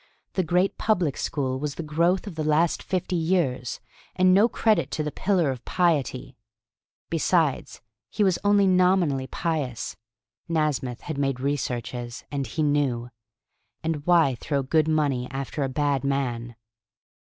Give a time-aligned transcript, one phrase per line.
[0.33, 3.79] The great public school was the growth of the last fifty years,
[4.15, 6.35] and no credit to the pillar of piety.
[7.11, 9.95] Besides, he was only nominally pious.
[10.49, 13.11] Nasmyth had made researches, and he knew.
[13.83, 16.55] And why throw good money after a bad man?